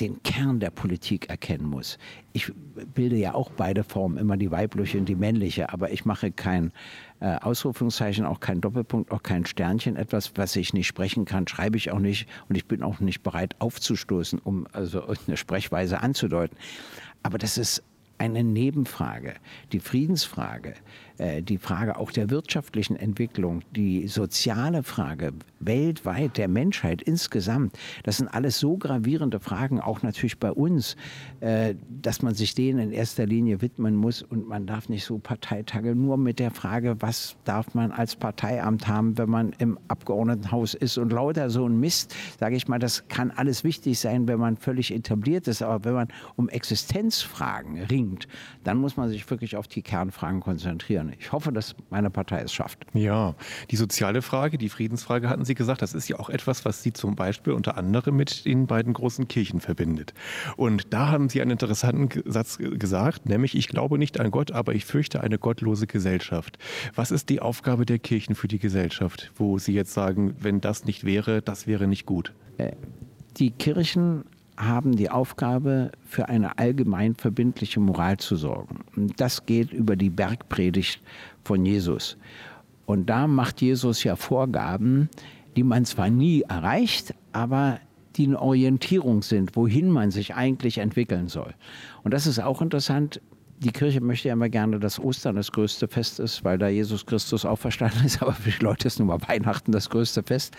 den 0.00 0.22
Kern 0.22 0.60
der 0.60 0.70
Politik 0.70 1.28
erkennen 1.28 1.66
muss. 1.66 1.98
Ich 2.32 2.52
bilde 2.94 3.16
ja 3.16 3.34
auch 3.34 3.50
beide 3.50 3.82
Formen, 3.82 4.16
immer 4.16 4.36
die 4.36 4.50
weibliche 4.50 4.98
und 4.98 5.06
die 5.06 5.16
männliche, 5.16 5.72
aber 5.72 5.90
ich 5.90 6.04
mache 6.04 6.30
kein 6.30 6.72
äh, 7.20 7.36
Ausrufungszeichen, 7.36 8.24
auch 8.24 8.40
kein 8.40 8.60
Doppelpunkt, 8.60 9.10
auch 9.10 9.22
kein 9.22 9.44
Sternchen. 9.44 9.96
Etwas, 9.96 10.32
was 10.36 10.54
ich 10.54 10.72
nicht 10.72 10.86
sprechen 10.86 11.24
kann, 11.24 11.48
schreibe 11.48 11.76
ich 11.76 11.90
auch 11.90 11.98
nicht 11.98 12.28
und 12.48 12.54
ich 12.54 12.66
bin 12.66 12.82
auch 12.82 13.00
nicht 13.00 13.22
bereit 13.22 13.56
aufzustoßen, 13.58 14.38
um 14.38 14.66
also 14.72 15.02
eine 15.04 15.36
Sprechweise 15.36 16.00
anzudeuten. 16.00 16.56
Aber 17.22 17.38
das 17.38 17.58
ist 17.58 17.82
eine 18.18 18.44
Nebenfrage. 18.44 19.34
Die 19.72 19.80
Friedensfrage, 19.80 20.74
äh, 21.18 21.42
die 21.42 21.58
Frage 21.58 21.96
auch 21.96 22.10
der 22.10 22.30
wirtschaftlichen 22.30 22.96
Entwicklung, 22.96 23.62
die 23.74 24.08
soziale 24.08 24.82
Frage 24.82 25.32
weltweit 25.60 26.36
der 26.36 26.48
Menschheit 26.48 27.02
insgesamt, 27.02 27.76
das 28.04 28.18
sind 28.18 28.28
alles 28.28 28.58
so 28.58 28.76
gravierende 28.76 29.40
Fragen, 29.40 29.80
auch 29.80 30.02
natürlich 30.02 30.38
bei 30.38 30.52
uns, 30.52 30.96
äh, 31.40 31.74
dass 31.88 32.22
man 32.22 32.34
sich 32.34 32.54
denen 32.54 32.78
in 32.78 32.92
erster 32.92 33.26
Linie 33.26 33.60
widmen 33.62 33.96
muss 33.96 34.22
und 34.22 34.48
man 34.48 34.66
darf 34.66 34.88
nicht 34.88 35.04
so 35.04 35.18
Parteitage 35.18 35.94
nur 35.94 36.16
mit 36.16 36.38
der 36.38 36.50
Frage, 36.50 36.96
was 37.00 37.36
darf 37.44 37.74
man 37.74 37.92
als 37.92 38.16
Parteiamt 38.16 38.86
haben, 38.88 39.18
wenn 39.18 39.30
man 39.30 39.52
im 39.58 39.78
Abgeordnetenhaus 39.88 40.74
ist 40.74 40.98
und 40.98 41.12
lauter 41.12 41.50
so 41.50 41.66
ein 41.66 41.78
Mist, 41.78 42.14
sage 42.38 42.56
ich 42.56 42.68
mal, 42.68 42.78
das 42.78 43.08
kann 43.08 43.30
alles 43.30 43.64
wichtig 43.64 43.98
sein, 43.98 44.28
wenn 44.28 44.38
man 44.38 44.56
völlig 44.56 44.92
etabliert 44.92 45.48
ist, 45.48 45.62
aber 45.62 45.84
wenn 45.84 45.94
man 45.94 46.08
um 46.36 46.48
Existenzfragen 46.48 47.82
ringt, 47.84 48.07
bringt, 48.08 48.28
dann 48.64 48.78
muss 48.78 48.96
man 48.96 49.08
sich 49.08 49.28
wirklich 49.30 49.56
auf 49.56 49.68
die 49.68 49.82
Kernfragen 49.82 50.40
konzentrieren. 50.40 51.12
Ich 51.18 51.32
hoffe, 51.32 51.52
dass 51.52 51.74
meine 51.90 52.10
Partei 52.10 52.40
es 52.40 52.52
schafft. 52.52 52.86
Ja, 52.94 53.34
die 53.70 53.76
soziale 53.76 54.22
Frage, 54.22 54.58
die 54.58 54.68
Friedensfrage 54.68 55.28
hatten 55.28 55.44
Sie 55.44 55.54
gesagt, 55.54 55.82
das 55.82 55.94
ist 55.94 56.08
ja 56.08 56.18
auch 56.18 56.30
etwas, 56.30 56.64
was 56.64 56.82
Sie 56.82 56.92
zum 56.92 57.14
Beispiel 57.14 57.52
unter 57.52 57.76
anderem 57.76 58.16
mit 58.16 58.44
den 58.44 58.66
beiden 58.66 58.92
großen 58.92 59.28
Kirchen 59.28 59.60
verbindet. 59.60 60.14
Und 60.56 60.92
da 60.92 61.08
haben 61.08 61.28
Sie 61.28 61.40
einen 61.40 61.52
interessanten 61.52 62.22
Satz 62.30 62.58
gesagt, 62.58 63.26
nämlich 63.26 63.56
ich 63.56 63.68
glaube 63.68 63.98
nicht 63.98 64.20
an 64.20 64.30
Gott, 64.30 64.52
aber 64.52 64.74
ich 64.74 64.84
fürchte 64.84 65.20
eine 65.22 65.38
gottlose 65.38 65.86
Gesellschaft. 65.86 66.58
Was 66.94 67.10
ist 67.10 67.28
die 67.28 67.40
Aufgabe 67.40 67.86
der 67.86 67.98
Kirchen 67.98 68.34
für 68.34 68.48
die 68.48 68.58
Gesellschaft, 68.58 69.32
wo 69.36 69.58
Sie 69.58 69.72
jetzt 69.72 69.92
sagen, 69.92 70.34
wenn 70.38 70.60
das 70.60 70.84
nicht 70.84 71.04
wäre, 71.04 71.42
das 71.42 71.66
wäre 71.66 71.86
nicht 71.86 72.06
gut? 72.06 72.32
Äh, 72.58 72.72
die 73.36 73.50
Kirchen 73.50 74.24
haben 74.58 74.96
die 74.96 75.08
Aufgabe, 75.08 75.92
für 76.04 76.28
eine 76.28 76.58
allgemein 76.58 77.14
verbindliche 77.14 77.80
Moral 77.80 78.16
zu 78.16 78.36
sorgen. 78.36 78.80
Und 78.96 79.20
das 79.20 79.46
geht 79.46 79.72
über 79.72 79.94
die 79.94 80.10
Bergpredigt 80.10 81.00
von 81.44 81.64
Jesus. 81.64 82.16
Und 82.84 83.06
da 83.06 83.26
macht 83.26 83.60
Jesus 83.60 84.02
ja 84.02 84.16
Vorgaben, 84.16 85.08
die 85.56 85.62
man 85.62 85.84
zwar 85.84 86.10
nie 86.10 86.42
erreicht, 86.42 87.14
aber 87.32 87.78
die 88.16 88.26
eine 88.26 88.40
Orientierung 88.40 89.22
sind, 89.22 89.54
wohin 89.54 89.90
man 89.90 90.10
sich 90.10 90.34
eigentlich 90.34 90.78
entwickeln 90.78 91.28
soll. 91.28 91.54
Und 92.02 92.12
das 92.12 92.26
ist 92.26 92.40
auch 92.40 92.60
interessant 92.60 93.20
die 93.60 93.72
Kirche 93.72 94.00
möchte 94.00 94.28
ja 94.28 94.34
immer 94.34 94.48
gerne, 94.48 94.78
dass 94.78 95.00
Ostern 95.00 95.36
das 95.36 95.50
größte 95.50 95.88
Fest 95.88 96.20
ist, 96.20 96.44
weil 96.44 96.58
da 96.58 96.68
Jesus 96.68 97.04
Christus 97.04 97.44
auferstanden 97.44 98.04
ist. 98.04 98.22
Aber 98.22 98.32
für 98.32 98.50
die 98.50 98.64
Leute 98.64 98.86
ist 98.86 98.98
nun 98.98 99.08
mal 99.08 99.20
Weihnachten 99.26 99.72
das 99.72 99.90
größte 99.90 100.22
Fest. 100.22 100.56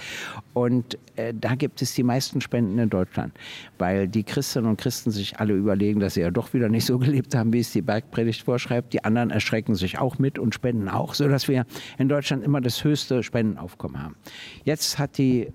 Und 0.53 0.97
äh, 1.15 1.33
da 1.33 1.55
gibt 1.55 1.81
es 1.81 1.93
die 1.93 2.03
meisten 2.03 2.41
Spenden 2.41 2.77
in 2.77 2.89
Deutschland, 2.89 3.33
weil 3.77 4.07
die 4.07 4.23
Christinnen 4.23 4.69
und 4.69 4.77
Christen 4.77 5.11
sich 5.11 5.39
alle 5.39 5.53
überlegen, 5.53 5.99
dass 5.99 6.15
sie 6.15 6.21
ja 6.21 6.31
doch 6.31 6.53
wieder 6.53 6.69
nicht 6.69 6.85
so 6.85 6.99
gelebt 6.99 7.35
haben, 7.35 7.53
wie 7.53 7.59
es 7.59 7.71
die 7.71 7.81
Bergpredigt 7.81 8.43
vorschreibt. 8.43 8.93
Die 8.93 9.03
anderen 9.03 9.29
erschrecken 9.29 9.75
sich 9.75 9.97
auch 9.97 10.19
mit 10.19 10.37
und 10.37 10.53
spenden 10.53 10.89
auch, 10.89 11.13
sodass 11.13 11.47
wir 11.47 11.65
in 11.97 12.09
Deutschland 12.09 12.43
immer 12.43 12.61
das 12.61 12.83
höchste 12.83 13.23
Spendenaufkommen 13.23 14.01
haben. 14.01 14.15
Jetzt 14.65 14.99
hat 14.99 15.17
die 15.17 15.47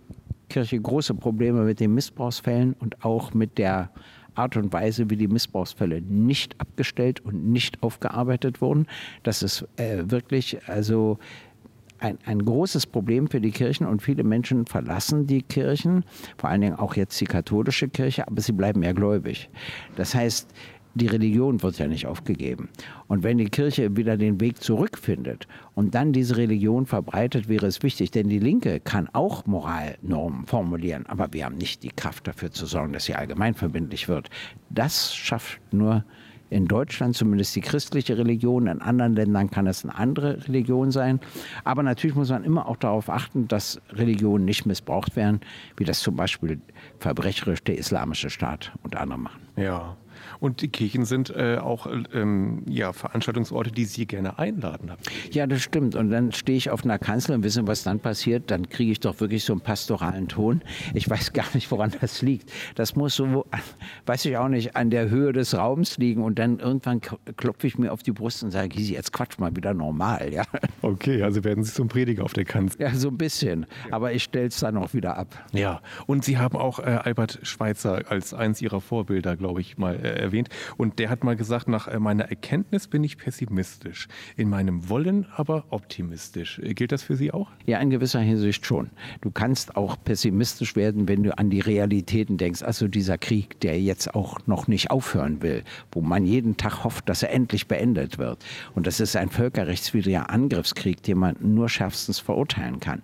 Kirche 0.49 0.81
große 0.81 1.15
Probleme 1.15 1.65
mit 1.65 1.81
den 1.81 1.95
Missbrauchsfällen 1.95 2.75
und 2.75 3.05
auch 3.05 3.35
mit 3.35 3.59
der 3.59 3.91
Art 4.35 4.57
und 4.57 4.73
Weise, 4.73 5.11
wie 5.11 5.17
die 5.17 5.29
Missbrauchsfälle 5.29 6.01
nicht 6.03 6.61
abgestellt 6.61 7.21
und 7.21 7.47
nicht 7.47 7.83
aufgearbeitet 7.83 8.61
wurden. 8.61 8.87
Das 9.23 9.43
ist 9.43 9.67
äh, 9.77 10.05
wirklich, 10.11 10.59
also 10.69 11.19
ein, 11.99 12.19
ein 12.27 12.45
großes 12.45 12.87
Problem 12.87 13.29
für 13.29 13.41
die 13.41 13.51
Kirchen 13.51 13.87
und 13.87 14.03
viele 14.03 14.25
Menschen 14.25 14.67
verlassen 14.67 15.27
die 15.27 15.43
Kirchen, 15.43 16.05
vor 16.37 16.51
allen 16.51 16.61
Dingen 16.61 16.77
auch 16.77 16.97
jetzt 16.97 17.21
die 17.21 17.25
katholische 17.25 17.89
Kirche, 17.89 18.29
aber 18.29 18.41
sie 18.41 18.53
bleiben 18.53 18.83
ja 18.83 18.93
gläubig. 18.93 19.49
Das 19.97 20.15
heißt, 20.15 20.53
die 20.95 21.07
Religion 21.07 21.63
wird 21.63 21.79
ja 21.79 21.87
nicht 21.87 22.07
aufgegeben. 22.07 22.69
Und 23.09 23.23
wenn 23.23 23.39
die 23.39 23.51
Kirche 23.51 23.97
wieder 23.97 24.17
den 24.17 24.41
Weg 24.41 24.63
zurückfindet 24.63 25.47
und 25.75 25.95
dann 25.95 26.13
diese 26.13 26.37
Religion 26.37 26.87
verbreitet, 26.87 27.49
wäre 27.49 27.67
es 27.67 27.83
wichtig. 27.83 28.11
Denn 28.13 28.29
die 28.29 28.39
Linke 28.39 28.81
kann 28.81 29.09
auch 29.13 29.47
Moralnormen 29.47 30.47
formulieren, 30.47 31.07
aber 31.07 31.33
wir 31.33 31.45
haben 31.45 31.57
nicht 31.57 31.83
die 31.83 31.89
Kraft 31.89 32.27
dafür 32.27 32.51
zu 32.51 32.67
sorgen, 32.67 32.93
dass 32.93 33.05
sie 33.05 33.15
allgemeinverbindlich 33.15 34.09
wird. 34.09 34.31
Das 34.71 35.15
schafft 35.15 35.61
nur 35.73 36.05
in 36.51 36.67
Deutschland 36.67 37.17
zumindest 37.17 37.57
die 37.57 37.61
christliche 37.61 38.17
Religion, 38.17 38.69
in 38.69 38.81
anderen 38.81 39.15
Ländern 39.15 39.51
kann 39.51 39.67
es 39.67 39.83
eine 39.83 39.97
andere 39.97 40.47
Religion 40.47 40.93
sein. 40.93 41.19
Aber 41.65 41.83
natürlich 41.83 42.15
muss 42.15 42.31
man 42.31 42.45
immer 42.45 42.69
auch 42.69 42.77
darauf 42.77 43.09
achten, 43.09 43.49
dass 43.49 43.81
Religionen 43.91 44.45
nicht 44.45 44.65
missbraucht 44.65 45.17
werden, 45.17 45.41
wie 45.77 45.85
das 45.85 46.01
zum 46.01 46.15
Beispiel 46.15 46.61
verbrecherisch 47.01 47.65
der 47.65 47.79
islamische 47.79 48.31
Staat 48.31 48.73
unter 48.85 49.01
anderem 49.01 49.23
machen. 49.23 49.41
Ja, 49.57 49.97
und 50.41 50.63
die 50.63 50.69
Kirchen 50.69 51.05
sind 51.05 51.31
äh, 51.31 51.59
auch 51.59 51.87
ähm, 52.13 52.63
ja, 52.69 52.93
Veranstaltungsorte, 52.93 53.71
die 53.71 53.85
Sie 53.85 54.07
gerne 54.07 54.39
einladen. 54.39 54.93
Ja, 55.31 55.47
das 55.47 55.63
stimmt. 55.63 55.95
Und 55.95 56.11
dann 56.11 56.33
stehe 56.33 56.57
ich 56.57 56.71
auf 56.71 56.85
einer 56.85 56.99
Kanzel 56.99 57.35
und 57.35 57.45
wissen, 57.45 57.67
was 57.67 57.83
dann 57.83 58.01
passiert. 58.01 58.51
Dann 58.51 58.69
kriege 58.69 58.93
ich 58.93 59.01
doch 59.01 59.21
wirklich 59.21 59.45
so 59.45 59.53
einen 59.53 59.61
pastoralen 59.61 60.29
Ton. 60.29 60.63
Ich 60.95 61.09
weiß 61.09 61.33
gar 61.33 61.47
nicht, 61.55 61.71
woran 61.71 61.93
das 62.01 62.23
liegt. 62.23 62.51
Das 62.75 62.97
muss 62.97 63.17
so, 63.17 63.47
weiß 64.07 64.25
ich 64.25 64.37
auch 64.37 64.49
nicht, 64.49 64.77
an 64.77 64.91
der 64.91 65.11
Höhe 65.11 65.33
des 65.33 65.57
Raums 65.57 65.99
liegen. 65.99 66.23
Und 66.23 66.39
dann 66.39 66.59
irgendwann 66.59 67.01
klopfe 67.01 67.67
ich 67.67 67.79
mir 67.79 67.93
auf 67.93 68.03
die 68.03 68.13
Brust 68.13 68.43
und 68.43 68.51
sage, 68.51 68.69
Gisi, 68.69 68.95
jetzt 68.95 69.13
quatsch 69.13 69.39
mal 69.39 69.55
wieder 69.57 69.75
normal. 69.75 70.33
Ja. 70.33 70.45
Okay, 70.83 71.23
also 71.23 71.45
werden 71.45 71.65
Sie 71.65 71.73
zum 71.73 71.89
Prediger 71.89 72.25
auf 72.25 72.33
der 72.33 72.45
Kanzel. 72.45 72.81
Ja, 72.81 72.95
so 72.95 73.09
ein 73.09 73.19
bisschen. 73.19 73.67
Aber 73.91 74.13
ich 74.13 74.25
stelle 74.25 74.49
es 74.49 74.61
dann 74.61 74.77
auch 74.77 74.95
wieder 74.95 75.17
ab. 75.17 75.29
Ja, 75.53 75.81
und 76.07 76.25
Sie 76.25 76.39
haben 76.39 76.57
auch 76.57 76.79
äh, 76.79 76.83
Albert 76.83 77.41
Schweitzer 77.43 78.03
als 78.09 78.35
eins 78.35 78.61
Ihrer 78.61 78.81
Vorbilder, 78.81 79.37
glaube 79.37 79.61
ich, 79.61 79.79
mal 79.79 79.95
äh, 79.95 80.21
erwähnt. 80.21 80.34
Und 80.77 80.99
der 80.99 81.11
hat 81.11 81.25
mal 81.25 81.37
gesagt, 81.37 81.69
nach 81.69 81.89
äh, 81.89 81.99
meiner 81.99 82.25
Erkenntnis 82.25 82.89
bin 82.89 83.05
ich 83.05 83.19
pessimistisch, 83.19 84.09
in 84.37 84.49
meinem 84.49 84.89
Wollen 84.89 85.27
aber 85.37 85.65
optimistisch. 85.71 86.59
Äh, 86.59 86.75
gilt 86.75 86.93
das 86.93 87.03
für 87.03 87.17
Sie 87.17 87.33
auch? 87.33 87.51
Ja, 87.67 87.79
in 87.79 87.91
gewisser 87.91 88.21
Hinsicht 88.21 88.67
schon. 88.67 88.91
Du 89.21 89.31
kannst 89.31 89.77
auch 89.77 89.97
pessimistisch 90.03 90.77
werden, 90.77 91.09
wenn 91.09 91.23
du 91.23 91.37
an 91.39 91.51
die 91.51 91.61
Realitäten 91.61 92.37
denkst. 92.37 92.63
Also 92.63 92.89
dieser 92.89 93.19
Krieg, 93.19 93.61
der 93.61 93.81
jetzt 93.81 94.15
auch 94.15 94.47
noch 94.47 94.69
nicht 94.69 94.91
aufhören 94.91 95.43
will, 95.43 95.63
wo 95.93 96.01
man 96.01 96.27
jeden 96.27 96.57
Tag 96.57 96.85
hofft, 96.85 97.09
dass 97.09 97.23
er 97.23 97.31
endlich 97.31 97.69
beendet 97.69 98.19
wird. 98.19 98.45
Und 98.75 98.87
das 98.87 99.01
ist 99.01 99.17
ein 99.17 99.29
völkerrechtswidriger 99.29 100.31
Angriffskrieg, 100.31 101.03
den 101.03 101.19
man 101.19 101.37
nur 101.41 101.69
schärfstens 101.69 102.19
verurteilen 102.19 102.81
kann. 102.81 103.03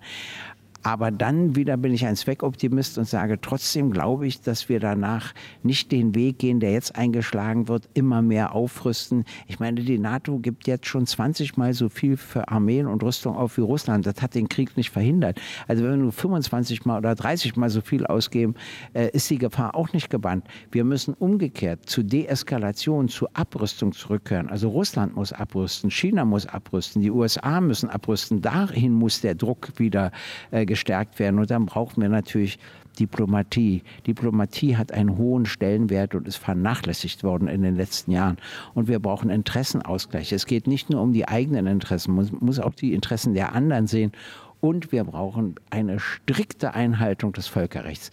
Aber 0.82 1.10
dann 1.10 1.56
wieder 1.56 1.76
bin 1.76 1.92
ich 1.92 2.06
ein 2.06 2.16
Zweckoptimist 2.16 2.96
und 2.98 3.06
sage, 3.06 3.38
trotzdem 3.40 3.90
glaube 3.90 4.26
ich, 4.26 4.40
dass 4.40 4.68
wir 4.68 4.80
danach 4.80 5.34
nicht 5.62 5.92
den 5.92 6.14
Weg 6.14 6.38
gehen, 6.38 6.60
der 6.60 6.72
jetzt 6.72 6.96
eingeschlagen 6.96 7.68
wird, 7.68 7.88
immer 7.94 8.22
mehr 8.22 8.54
aufrüsten. 8.54 9.24
Ich 9.46 9.60
meine, 9.60 9.82
die 9.82 9.98
NATO 9.98 10.38
gibt 10.38 10.66
jetzt 10.66 10.86
schon 10.86 11.06
20 11.06 11.56
Mal 11.56 11.74
so 11.74 11.88
viel 11.88 12.16
für 12.16 12.48
Armeen 12.48 12.86
und 12.86 13.02
Rüstung 13.02 13.36
auf 13.36 13.58
wie 13.58 13.62
Russland. 13.62 14.06
Das 14.06 14.22
hat 14.22 14.34
den 14.34 14.48
Krieg 14.48 14.76
nicht 14.76 14.90
verhindert. 14.90 15.40
Also 15.68 15.84
wenn 15.84 15.90
wir 15.90 15.96
nur 15.98 16.12
25 16.12 16.84
Mal 16.86 16.98
oder 16.98 17.14
30 17.14 17.56
Mal 17.56 17.68
so 17.68 17.82
viel 17.82 18.06
ausgeben, 18.06 18.54
äh, 18.94 19.10
ist 19.10 19.28
die 19.28 19.38
Gefahr 19.38 19.74
auch 19.74 19.92
nicht 19.92 20.08
gebannt. 20.08 20.46
Wir 20.70 20.84
müssen 20.84 21.14
umgekehrt 21.14 21.88
zu 21.90 22.02
Deeskalation, 22.02 23.08
zu 23.08 23.28
Abrüstung 23.34 23.92
zurückkehren. 23.92 24.48
Also 24.48 24.68
Russland 24.70 25.14
muss 25.14 25.32
abrüsten, 25.32 25.90
China 25.90 26.24
muss 26.24 26.46
abrüsten, 26.46 27.02
die 27.02 27.10
USA 27.10 27.60
müssen 27.60 27.90
abrüsten. 27.90 28.40
Dahin 28.40 28.94
muss 28.94 29.20
der 29.20 29.34
Druck 29.34 29.78
wieder 29.78 30.10
äh, 30.50 30.64
gestärkt 30.70 31.18
werden. 31.18 31.40
Und 31.40 31.50
dann 31.50 31.66
brauchen 31.66 32.00
wir 32.00 32.08
natürlich 32.08 32.60
Diplomatie. 33.00 33.82
Diplomatie 34.06 34.76
hat 34.76 34.92
einen 34.92 35.18
hohen 35.18 35.44
Stellenwert 35.44 36.14
und 36.14 36.28
ist 36.28 36.36
vernachlässigt 36.36 37.24
worden 37.24 37.48
in 37.48 37.62
den 37.62 37.74
letzten 37.74 38.12
Jahren. 38.12 38.36
Und 38.72 38.86
wir 38.86 39.00
brauchen 39.00 39.30
Interessenausgleich. 39.30 40.32
Es 40.32 40.46
geht 40.46 40.68
nicht 40.68 40.88
nur 40.88 41.02
um 41.02 41.12
die 41.12 41.26
eigenen 41.26 41.66
Interessen, 41.66 42.14
man 42.14 42.30
muss 42.38 42.60
auch 42.60 42.74
die 42.74 42.94
Interessen 42.94 43.34
der 43.34 43.52
anderen 43.52 43.88
sehen. 43.88 44.12
Und 44.60 44.92
wir 44.92 45.02
brauchen 45.02 45.56
eine 45.70 45.98
strikte 45.98 46.74
Einhaltung 46.74 47.32
des 47.32 47.48
Völkerrechts 47.48 48.12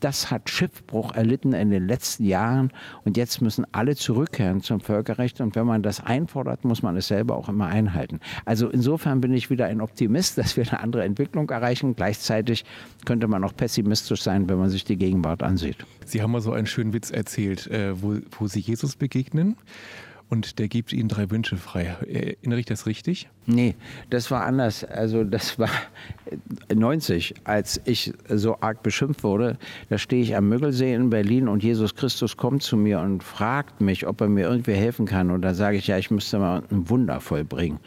das 0.00 0.30
hat 0.30 0.50
Schiffbruch 0.50 1.14
erlitten 1.14 1.52
in 1.52 1.70
den 1.70 1.86
letzten 1.86 2.24
Jahren 2.24 2.72
und 3.04 3.16
jetzt 3.16 3.40
müssen 3.40 3.66
alle 3.72 3.96
zurückkehren 3.96 4.60
zum 4.60 4.80
Völkerrecht 4.80 5.40
und 5.40 5.54
wenn 5.56 5.66
man 5.66 5.82
das 5.82 6.00
einfordert, 6.00 6.64
muss 6.64 6.82
man 6.82 6.96
es 6.96 7.08
selber 7.08 7.36
auch 7.36 7.48
immer 7.48 7.66
einhalten. 7.66 8.20
Also 8.44 8.68
insofern 8.68 9.20
bin 9.20 9.32
ich 9.32 9.50
wieder 9.50 9.66
ein 9.66 9.80
Optimist, 9.80 10.38
dass 10.38 10.56
wir 10.56 10.66
eine 10.68 10.80
andere 10.80 11.04
Entwicklung 11.04 11.48
erreichen. 11.50 11.96
Gleichzeitig 11.96 12.64
könnte 13.04 13.28
man 13.28 13.44
auch 13.44 13.56
pessimistisch 13.56 14.22
sein, 14.22 14.48
wenn 14.48 14.58
man 14.58 14.70
sich 14.70 14.84
die 14.84 14.96
Gegenwart 14.96 15.42
ansieht. 15.42 15.84
Sie 16.04 16.22
haben 16.22 16.32
mal 16.32 16.40
so 16.40 16.52
einen 16.52 16.66
schönen 16.66 16.92
Witz 16.92 17.10
erzählt, 17.10 17.66
äh, 17.68 18.00
wo, 18.00 18.16
wo 18.38 18.46
Sie 18.46 18.60
Jesus 18.60 18.96
begegnen 18.96 19.56
und 20.28 20.58
der 20.58 20.68
gibt 20.68 20.92
ihnen 20.92 21.08
drei 21.08 21.30
Wünsche 21.30 21.56
frei. 21.56 21.96
Erinnere 22.08 22.58
ich 22.58 22.66
das 22.66 22.86
richtig? 22.86 23.28
Nee, 23.46 23.76
das 24.10 24.30
war 24.30 24.44
anders. 24.44 24.82
Also 24.82 25.22
das 25.22 25.58
war 25.58 25.70
90, 26.74 27.34
als 27.44 27.80
ich 27.84 28.12
so 28.28 28.56
arg 28.60 28.82
beschimpft 28.82 29.22
wurde. 29.22 29.56
Da 29.88 29.98
stehe 29.98 30.22
ich 30.22 30.34
am 30.34 30.48
Müggelsee 30.48 30.94
in 30.94 31.10
Berlin 31.10 31.46
und 31.46 31.62
Jesus 31.62 31.94
Christus 31.94 32.36
kommt 32.36 32.62
zu 32.64 32.76
mir 32.76 33.00
und 33.00 33.22
fragt 33.22 33.80
mich, 33.80 34.06
ob 34.06 34.20
er 34.20 34.28
mir 34.28 34.48
irgendwie 34.48 34.74
helfen 34.74 35.06
kann. 35.06 35.30
Und 35.30 35.42
da 35.42 35.54
sage 35.54 35.76
ich, 35.76 35.86
ja, 35.86 35.96
ich 35.96 36.10
müsste 36.10 36.38
mal 36.38 36.62
ein 36.70 36.90
Wunder 36.90 37.20
vollbringen. 37.20 37.78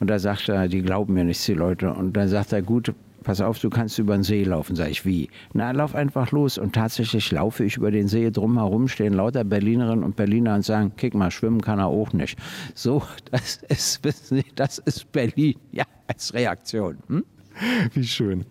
Und 0.00 0.08
da 0.08 0.18
sagt 0.18 0.48
er, 0.48 0.68
die 0.68 0.80
glauben 0.80 1.12
mir 1.12 1.24
nicht, 1.24 1.46
die 1.46 1.54
Leute. 1.54 1.92
Und 1.92 2.14
dann 2.14 2.28
sagt 2.28 2.52
er, 2.52 2.62
gut, 2.62 2.94
pass 3.22 3.40
auf, 3.40 3.58
du 3.58 3.70
kannst 3.70 3.98
über 3.98 4.14
den 4.14 4.22
See 4.22 4.44
laufen. 4.44 4.76
Sag 4.76 4.90
ich, 4.90 5.04
wie? 5.04 5.30
Na, 5.52 5.70
lauf 5.70 5.94
einfach 5.94 6.30
los. 6.30 6.58
Und 6.58 6.74
tatsächlich 6.74 7.30
laufe 7.30 7.64
ich 7.64 7.76
über 7.76 7.90
den 7.90 8.08
See 8.08 8.30
drumherum, 8.30 8.88
stehen 8.88 9.14
lauter 9.14 9.44
Berlinerinnen 9.44 10.04
und 10.04 10.16
Berliner 10.16 10.54
und 10.54 10.64
sagen, 10.64 10.92
kick 10.96 11.14
mal, 11.14 11.30
schwimmen 11.30 11.60
kann 11.60 11.78
er 11.78 11.86
auch 11.86 12.12
nicht. 12.12 12.38
So, 12.74 13.02
das 13.30 13.56
ist, 13.68 14.04
wissen 14.04 14.38
Sie, 14.38 14.44
das 14.54 14.78
ist 14.78 15.10
Berlin. 15.12 15.54
Ja, 15.70 15.84
als 16.06 16.34
Reaktion. 16.34 16.98
Hm? 17.08 17.24
Wie 17.92 18.04
schön. 18.04 18.44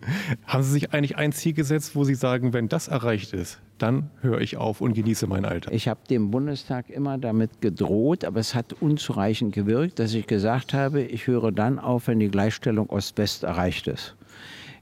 Haben 0.46 0.62
Sie 0.62 0.72
sich 0.72 0.92
eigentlich 0.92 1.16
ein 1.16 1.32
Ziel 1.32 1.52
gesetzt, 1.52 1.96
wo 1.96 2.04
Sie 2.04 2.14
sagen, 2.14 2.52
wenn 2.52 2.68
das 2.68 2.88
erreicht 2.88 3.32
ist, 3.32 3.60
dann 3.78 4.10
höre 4.20 4.40
ich 4.40 4.56
auf 4.56 4.80
und 4.80 4.94
genieße 4.94 5.26
mein 5.26 5.44
Alter? 5.44 5.72
Ich 5.72 5.88
habe 5.88 6.00
dem 6.08 6.30
Bundestag 6.30 6.88
immer 6.88 7.18
damit 7.18 7.60
gedroht, 7.60 8.24
aber 8.24 8.40
es 8.40 8.54
hat 8.54 8.74
unzureichend 8.80 9.54
gewirkt, 9.54 9.98
dass 9.98 10.14
ich 10.14 10.26
gesagt 10.26 10.72
habe, 10.72 11.02
ich 11.02 11.26
höre 11.26 11.50
dann 11.52 11.78
auf, 11.78 12.06
wenn 12.06 12.20
die 12.20 12.28
Gleichstellung 12.28 12.88
Ost-West 12.90 13.42
erreicht 13.42 13.88
ist. 13.88 14.14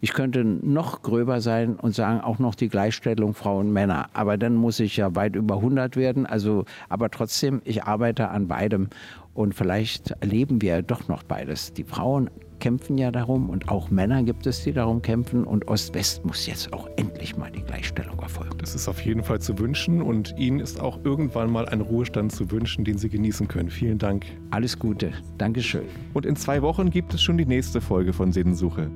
Ich 0.03 0.15
könnte 0.15 0.45
noch 0.45 1.03
gröber 1.03 1.43
sein 1.43 1.77
und 1.77 1.95
sagen, 1.95 2.21
auch 2.21 2.39
noch 2.39 2.55
die 2.55 2.69
Gleichstellung 2.69 3.35
Frauen 3.35 3.71
Männer. 3.71 4.09
Aber 4.15 4.39
dann 4.39 4.55
muss 4.55 4.81
ich 4.81 4.97
ja 4.97 5.15
weit 5.15 5.37
über 5.37 5.57
100 5.57 5.97
werden. 5.97 6.25
Also, 6.25 6.65
aber 6.89 7.11
trotzdem, 7.11 7.61
ich 7.65 7.85
arbeite 7.85 8.31
an 8.31 8.49
beidem. 8.49 8.89
Und 9.35 9.55
vielleicht 9.55 10.13
erleben 10.23 10.63
wir 10.63 10.83
doch 10.83 11.09
noch 11.09 11.23
beides. 11.23 11.75
Die 11.75 11.85
Frauen 11.85 12.31
kämpfen 12.61 12.99
ja 12.99 13.11
darum 13.11 13.49
und 13.49 13.69
auch 13.69 13.91
Männer 13.91 14.23
gibt 14.23 14.47
es, 14.47 14.65
die 14.65 14.73
darum 14.73 15.03
kämpfen. 15.03 15.45
Und 15.45 15.69
Ost-West 15.69 16.25
muss 16.25 16.47
jetzt 16.47 16.73
auch 16.73 16.89
endlich 16.97 17.37
mal 17.37 17.51
die 17.51 17.63
Gleichstellung 17.63 18.19
erfolgen. 18.21 18.57
Das 18.59 18.75
ist 18.75 18.89
auf 18.89 19.03
jeden 19.03 19.23
Fall 19.23 19.41
zu 19.41 19.59
wünschen 19.59 20.01
und 20.01 20.35
Ihnen 20.39 20.61
ist 20.61 20.81
auch 20.81 20.99
irgendwann 21.05 21.51
mal 21.51 21.69
ein 21.69 21.83
Ruhestand 21.83 22.33
zu 22.33 22.51
wünschen, 22.51 22.85
den 22.85 22.97
Sie 22.97 23.11
genießen 23.11 23.49
können. 23.49 23.71
Vielen 23.71 23.99
Dank. 23.99 24.25
Alles 24.51 24.79
Gute. 24.79 25.13
Dankeschön. 25.37 25.85
Und 26.15 26.25
in 26.25 26.37
zwei 26.37 26.63
Wochen 26.63 26.91
gibt 26.91 27.13
es 27.13 27.23
schon 27.23 27.37
die 27.37 27.47
nächste 27.47 27.81
Folge 27.81 28.13
von 28.13 28.33
Sinnsuche 28.33 28.91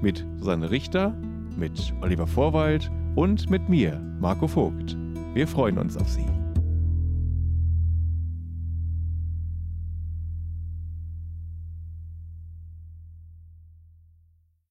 mit 0.00 0.24
Susanne 0.38 0.70
Richter, 0.70 1.14
mit 1.56 1.92
Oliver 2.00 2.26
Vorwald 2.26 2.90
und 3.14 3.50
mit 3.50 3.68
mir, 3.68 4.00
Marco 4.20 4.46
Vogt. 4.46 4.96
Wir 5.34 5.46
freuen 5.46 5.78
uns 5.78 5.96
auf 5.96 6.08
Sie. 6.08 6.37